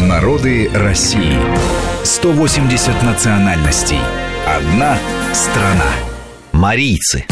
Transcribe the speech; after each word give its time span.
Народы 0.00 0.70
России. 0.72 1.38
180 2.02 3.02
национальностей. 3.02 3.98
Одна 4.46 4.98
страна. 5.34 5.92
Марийцы. 6.50 7.26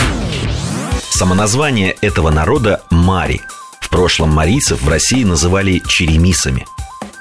Самоназвание 1.11 1.97
этого 2.03 2.31
народа– 2.31 2.83
Мари. 2.91 3.41
В 3.81 3.89
прошлом 3.89 4.31
марийцев 4.31 4.83
в 4.83 4.89
России 4.89 5.25
называли 5.25 5.81
черемисами. 5.89 6.67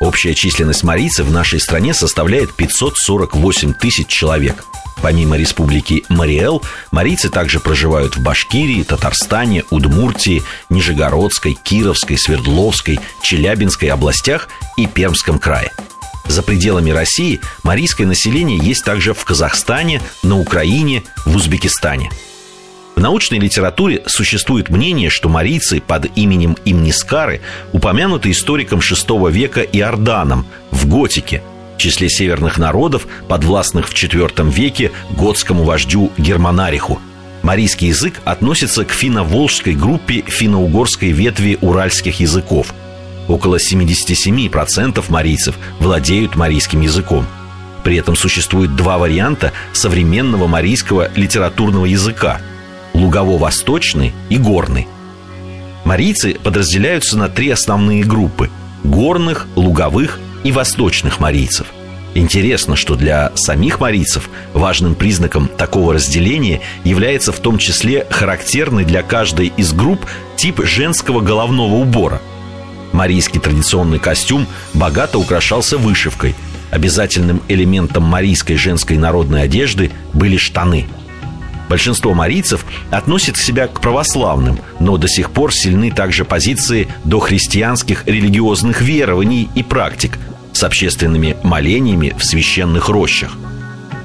Общая 0.02 0.34
численность 0.34 0.84
марийцев 0.84 1.26
в 1.26 1.32
нашей 1.32 1.62
стране 1.62 1.94
составляет 1.94 2.54
548 2.54 3.74
тысяч 3.74 4.08
человек– 4.08 4.66
Помимо 5.02 5.38
республики 5.38 6.04
Мариэл, 6.10 6.62
марийцы 6.92 7.30
также 7.30 7.60
проживают 7.60 8.18
в 8.18 8.22
Башкирии, 8.22 8.84
Татарстане, 8.84 9.64
Удмуртии, 9.70 10.44
Нижегородской, 10.70 11.54
Кировской, 11.54 12.18
Свердловской, 12.18 13.00
Челябинской 13.22 13.90
областях 13.90 14.50
и 14.78 14.88
Пермском 14.88 15.40
крае. 15.40 15.72
За 16.26 16.44
пределами 16.44 16.92
России 16.92 17.40
марийское 17.64 18.06
население 18.06 18.60
есть 18.62 18.84
также 18.84 19.14
в 19.14 19.24
Казахстане, 19.24 20.02
на 20.22 20.38
Украине, 20.38 21.04
в 21.26 21.36
Узбекистане. 21.36 22.12
В 22.96 23.00
научной 23.00 23.40
литературе 23.40 24.04
существует 24.06 24.70
мнение, 24.70 25.10
что 25.10 25.30
марийцы 25.30 25.80
под 25.80 26.18
именем 26.18 26.58
Имнискары 26.66 27.40
упомянуты 27.72 28.30
историком 28.32 28.80
VI 28.80 29.32
века 29.32 29.62
Иорданом 29.62 30.46
в 30.72 30.88
Готике– 30.88 31.42
в 31.80 31.82
числе 31.82 32.10
северных 32.10 32.58
народов, 32.58 33.08
подвластных 33.30 33.88
в 33.88 33.94
IV 33.94 34.52
веке 34.52 34.92
готскому 35.12 35.64
вождю 35.64 36.12
Германариху. 36.18 37.00
Марийский 37.42 37.88
язык 37.88 38.20
относится 38.26 38.84
к 38.84 38.92
финно-волжской 38.92 39.76
группе 39.76 40.26
финно-угорской 40.28 41.12
ветви 41.12 41.58
уральских 41.62 42.20
языков. 42.20 42.74
Около 43.30 43.56
77% 43.56 45.06
марийцев 45.08 45.56
владеют 45.80 46.36
марийским 46.36 46.82
языком. 46.82 47.26
При 47.86 47.96
этом 47.96 48.18
существует 48.18 48.76
два 48.76 48.98
варианта 48.98 49.54
современного 49.72 50.48
марийского 50.48 51.10
литературного 51.16 51.86
языка– 51.86 52.42
лугово-восточный 52.94 54.12
и 54.28 54.38
горный. 54.38 54.90
Марийцы 55.86 56.38
подразделяются 56.44 57.18
на 57.18 57.30
три 57.30 57.50
основные 57.50 58.04
группы– 58.04 58.50
горных, 58.84 59.48
луговых 59.56 60.20
и 60.44 60.52
восточных 60.52 61.20
марийцев. 61.20 61.68
Интересно, 62.16 62.76
что 62.76 62.96
для 62.96 63.32
самих 63.36 63.80
марийцев 63.80 64.30
важным 64.54 64.96
признаком 64.96 65.48
такого 65.48 65.94
разделения 65.94 66.62
является 66.84 67.32
в 67.32 67.40
том 67.40 67.58
числе 67.58 68.08
характерный 68.10 68.84
для 68.84 69.04
каждой 69.04 69.54
из 69.58 69.74
групп 69.74 70.06
тип 70.36 70.62
женского 70.64 71.22
головного 71.22 71.76
убора. 71.76 72.22
Марийский 72.92 73.40
традиционный 73.40 74.00
костюм 74.00 74.48
богато 74.74 75.20
украшался 75.20 75.78
вышивкой. 75.78 76.36
Обязательным 76.72 77.42
элементом 77.48 78.04
марийской 78.04 78.56
женской 78.56 78.98
народной 78.98 79.44
одежды 79.44 79.92
были 80.14 80.38
штаны– 80.38 80.88
Большинство 81.70 82.16
марийцев 82.16 82.66
относят 82.90 83.38
себя 83.38 83.68
к 83.68 83.80
православным, 83.80 84.60
но 84.80 84.98
до 84.98 85.08
сих 85.08 85.30
пор 85.30 85.54
сильны 85.54 85.92
также 85.92 86.26
позиции 86.26 86.88
дохристианских 87.04 88.08
религиозных 88.08 88.82
верований 88.82 89.48
и 89.54 89.62
практик, 89.62 90.18
с 90.60 90.64
общественными 90.64 91.38
молениями 91.44 92.14
в 92.18 92.24
священных 92.24 92.90
рощах. 92.90 93.38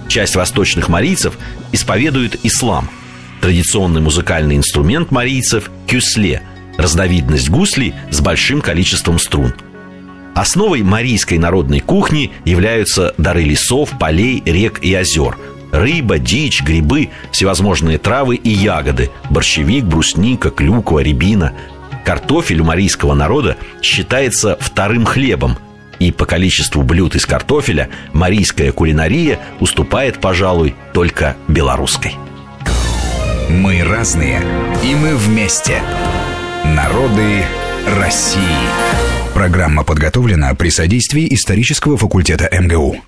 Часть 0.08 0.36
восточных 0.36 0.88
марийцев 0.88 1.36
исповедует 1.72 2.38
ислам. 2.44 2.88
Традиционный 3.40 4.00
музыкальный 4.00 4.56
инструмент 4.56 5.10
марийцев– 5.10 5.70
кюсле– 5.88 6.42
разновидность 6.78 7.50
гуслей 7.50 7.94
с 8.10 8.20
большим 8.20 8.60
количеством 8.60 9.18
струн. 9.18 9.52
Основой 10.34 10.82
марийской 10.82 11.38
народной 11.38 11.80
кухни 11.80 12.32
являются 12.44 13.14
дары 13.18 13.42
лесов, 13.42 13.90
полей, 13.98 14.42
рек 14.46 14.78
и 14.82 14.94
озер– 14.94 15.36
рыба, 15.72 16.18
дичь, 16.18 16.62
грибы, 16.62 17.10
всевозможные 17.32 17.98
травы 17.98 18.36
и 18.36 18.50
ягоды, 18.50 19.10
борщевик, 19.28 19.84
брусника, 19.84 20.50
клюква, 20.50 21.00
рябина. 21.00 21.52
Картофель 22.04 22.60
у 22.60 22.64
марийского 22.64 23.14
народа 23.14 23.56
считается 23.82 24.56
вторым 24.60 25.04
хлебом, 25.04 25.58
и 25.98 26.12
по 26.12 26.26
количеству 26.26 26.82
блюд 26.82 27.14
из 27.14 27.26
картофеля 27.26 27.88
марийская 28.12 28.72
кулинария 28.72 29.38
уступает, 29.60 30.20
пожалуй, 30.20 30.74
только 30.92 31.36
белорусской. 31.48 32.14
Мы 33.48 33.82
разные, 33.84 34.40
и 34.82 34.94
мы 34.94 35.16
вместе. 35.16 35.82
Народы 36.64 37.44
России. 37.98 38.40
Программа 39.34 39.84
подготовлена 39.84 40.54
при 40.54 40.70
содействии 40.70 41.26
исторического 41.34 41.96
факультета 41.96 42.48
МГУ. 42.50 42.96